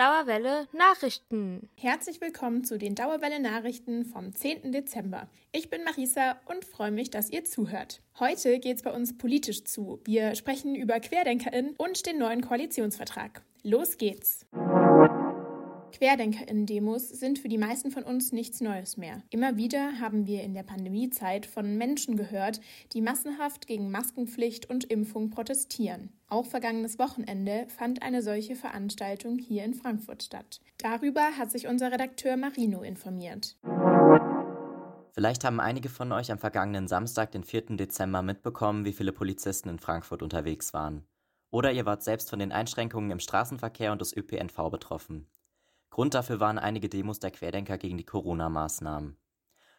[0.00, 1.68] Dauerwelle Nachrichten.
[1.76, 4.72] Herzlich willkommen zu den Dauerwelle Nachrichten vom 10.
[4.72, 5.28] Dezember.
[5.52, 8.00] Ich bin Marisa und freue mich, dass ihr zuhört.
[8.18, 10.00] Heute geht es bei uns politisch zu.
[10.06, 13.42] Wir sprechen über QuerdenkerInnen und den neuen Koalitionsvertrag.
[13.62, 14.46] Los geht's!
[15.90, 19.22] Querdenkerinnen-Demos sind für die meisten von uns nichts Neues mehr.
[19.30, 22.60] Immer wieder haben wir in der Pandemiezeit von Menschen gehört,
[22.92, 26.10] die massenhaft gegen Maskenpflicht und Impfung protestieren.
[26.28, 30.60] Auch vergangenes Wochenende fand eine solche Veranstaltung hier in Frankfurt statt.
[30.78, 33.56] Darüber hat sich unser Redakteur Marino informiert.
[35.12, 37.76] Vielleicht haben einige von euch am vergangenen Samstag, den 4.
[37.76, 41.04] Dezember, mitbekommen, wie viele Polizisten in Frankfurt unterwegs waren.
[41.50, 45.26] Oder ihr wart selbst von den Einschränkungen im Straßenverkehr und des ÖPNV betroffen.
[45.90, 49.16] Grund dafür waren einige Demos der Querdenker gegen die Corona-Maßnahmen.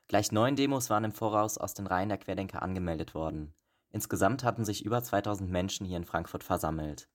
[0.07, 3.53] Gleich neun Demos waren im Voraus aus den Reihen der Querdenker angemeldet worden.
[3.91, 7.07] Insgesamt hatten sich über 2000 Menschen hier in Frankfurt versammelt.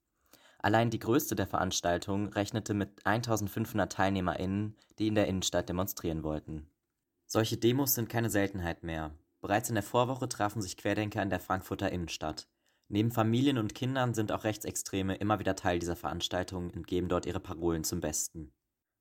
[0.58, 6.70] Allein die größte der Veranstaltungen rechnete mit 1500 TeilnehmerInnen, die in der Innenstadt demonstrieren wollten.
[7.26, 9.12] Solche Demos sind keine Seltenheit mehr.
[9.40, 12.48] Bereits in der Vorwoche trafen sich Querdenker in der Frankfurter Innenstadt.
[12.88, 17.26] Neben Familien und Kindern sind auch Rechtsextreme immer wieder Teil dieser Veranstaltungen und geben dort
[17.26, 18.52] ihre Parolen zum Besten.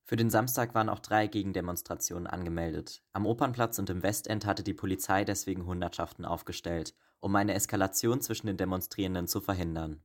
[0.08, 3.02] Für den Samstag waren auch drei Gegendemonstrationen angemeldet.
[3.14, 8.46] Am Opernplatz und im Westend hatte die Polizei deswegen Hundertschaften aufgestellt, um eine Eskalation zwischen
[8.46, 10.04] den Demonstrierenden zu verhindern.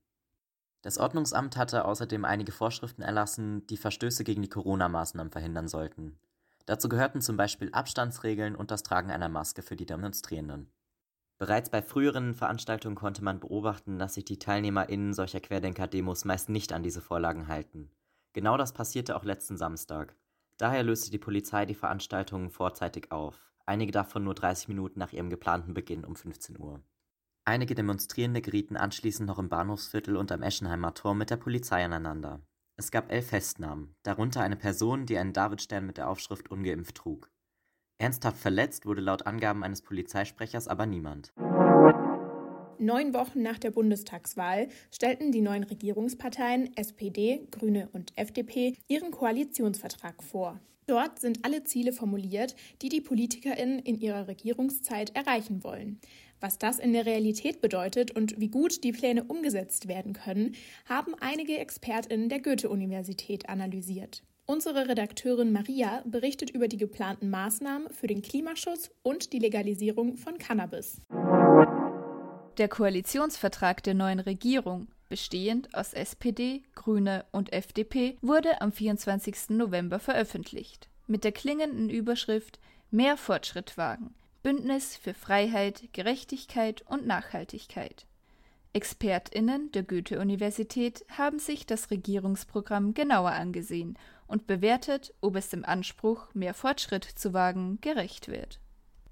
[0.80, 6.18] Das Ordnungsamt hatte außerdem einige Vorschriften erlassen, die Verstöße gegen die Corona-Maßnahmen verhindern sollten.
[6.64, 10.72] Dazu gehörten zum Beispiel Abstandsregeln und das Tragen einer Maske für die Demonstrierenden.
[11.36, 16.72] Bereits bei früheren Veranstaltungen konnte man beobachten, dass sich die TeilnehmerInnen solcher Querdenker-Demos meist nicht
[16.72, 17.90] an diese Vorlagen halten.
[18.32, 20.16] Genau das passierte auch letzten Samstag.
[20.56, 25.30] Daher löste die Polizei die Veranstaltungen vorzeitig auf, einige davon nur 30 Minuten nach ihrem
[25.30, 26.82] geplanten Beginn um 15 Uhr.
[27.44, 32.40] Einige Demonstrierende gerieten anschließend noch im Bahnhofsviertel und am Eschenheimer Tor mit der Polizei aneinander.
[32.76, 37.30] Es gab elf Festnahmen, darunter eine Person, die einen Davidstern mit der Aufschrift ungeimpft trug.
[37.98, 41.32] Ernsthaft verletzt wurde laut Angaben eines Polizeisprechers aber niemand.
[42.80, 50.22] Neun Wochen nach der Bundestagswahl stellten die neuen Regierungsparteien SPD, Grüne und FDP ihren Koalitionsvertrag
[50.22, 50.58] vor.
[50.86, 56.00] Dort sind alle Ziele formuliert, die die PolitikerInnen in ihrer Regierungszeit erreichen wollen.
[56.40, 60.54] Was das in der Realität bedeutet und wie gut die Pläne umgesetzt werden können,
[60.86, 64.22] haben einige ExpertInnen der Goethe-Universität analysiert.
[64.46, 70.38] Unsere Redakteurin Maria berichtet über die geplanten Maßnahmen für den Klimaschutz und die Legalisierung von
[70.38, 71.02] Cannabis.
[72.60, 79.48] Der Koalitionsvertrag der neuen Regierung, bestehend aus SPD, Grüne und FDP, wurde am 24.
[79.48, 80.90] November veröffentlicht.
[81.06, 82.60] Mit der klingenden Überschrift
[82.90, 84.12] Mehr Fortschritt wagen.
[84.42, 88.04] Bündnis für Freiheit, Gerechtigkeit und Nachhaltigkeit.
[88.74, 93.96] ExpertInnen der Goethe-Universität haben sich das Regierungsprogramm genauer angesehen
[94.26, 98.60] und bewertet, ob es dem Anspruch, mehr Fortschritt zu wagen, gerecht wird.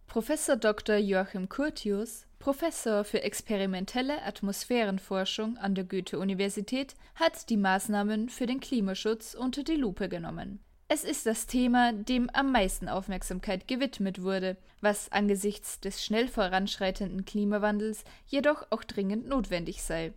[0.09, 0.97] Professor Dr.
[0.97, 9.35] Joachim Curtius, Professor für experimentelle Atmosphärenforschung an der Goethe-Universität, hat die Maßnahmen für den Klimaschutz
[9.35, 10.61] unter die Lupe genommen.
[10.89, 17.27] Es ist das Thema, dem am meisten Aufmerksamkeit gewidmet wurde, was angesichts des schnell voranschreitenden
[17.27, 20.15] Klimawandels jedoch auch dringend notwendig sei.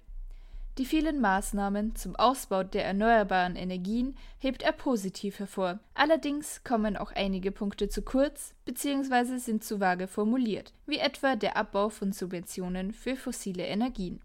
[0.77, 5.79] Die vielen Maßnahmen zum Ausbau der erneuerbaren Energien hebt er positiv hervor.
[5.93, 9.37] Allerdings kommen auch einige Punkte zu kurz bzw.
[9.37, 14.21] sind zu vage formuliert, wie etwa der Abbau von Subventionen für fossile Energien.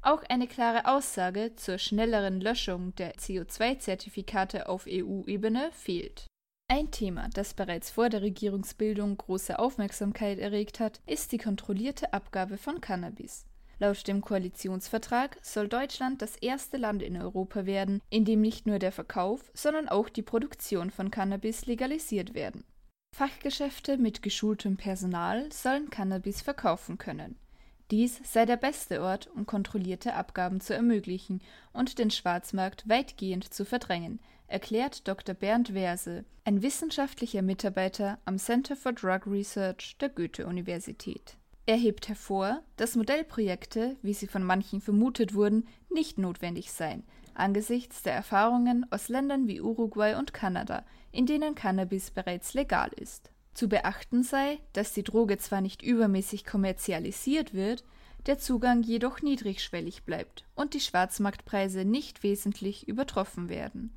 [0.00, 6.24] Auch eine klare Aussage zur schnelleren Löschung der CO2-Zertifikate auf EU-Ebene fehlt.
[6.68, 12.56] Ein Thema, das bereits vor der Regierungsbildung große Aufmerksamkeit erregt hat, ist die kontrollierte Abgabe
[12.56, 13.44] von Cannabis.
[13.80, 18.78] Laut dem Koalitionsvertrag soll Deutschland das erste Land in Europa werden, in dem nicht nur
[18.78, 22.64] der Verkauf, sondern auch die Produktion von Cannabis legalisiert werden.
[23.16, 27.36] Fachgeschäfte mit geschultem Personal sollen Cannabis verkaufen können.
[27.90, 31.40] Dies sei der beste Ort, um kontrollierte Abgaben zu ermöglichen
[31.72, 35.34] und den Schwarzmarkt weitgehend zu verdrängen, erklärt Dr.
[35.34, 41.39] Bernd Werse, ein wissenschaftlicher Mitarbeiter am Center for Drug Research der Goethe-Universität.
[41.70, 48.02] Er hebt hervor, dass Modellprojekte, wie sie von manchen vermutet wurden, nicht notwendig seien, angesichts
[48.02, 53.30] der Erfahrungen aus Ländern wie Uruguay und Kanada, in denen Cannabis bereits legal ist.
[53.54, 57.84] Zu beachten sei, dass die Droge zwar nicht übermäßig kommerzialisiert wird,
[58.26, 63.94] der Zugang jedoch niedrigschwellig bleibt und die Schwarzmarktpreise nicht wesentlich übertroffen werden.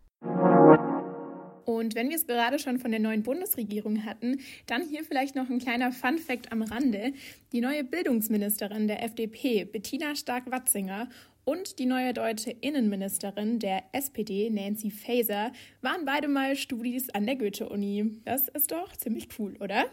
[1.64, 5.48] Und wenn wir es gerade schon von der neuen Bundesregierung hatten, dann hier vielleicht noch
[5.50, 7.12] ein kleiner Fun-Fact am Rande.
[7.52, 11.08] Die neue Bildungsministerin der FDP, Bettina Stark-Watzinger,
[11.46, 17.37] und die neue deutsche Innenministerin der SPD, Nancy Faeser, waren beide mal Studis an der
[17.37, 18.20] Goethe-Uni.
[18.25, 19.84] Das ist doch ziemlich cool, oder?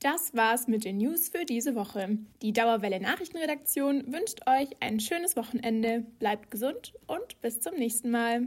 [0.00, 2.18] Das war's mit den News für diese Woche.
[2.42, 8.46] Die Dauerwelle Nachrichtenredaktion wünscht euch ein schönes Wochenende, bleibt gesund und bis zum nächsten Mal.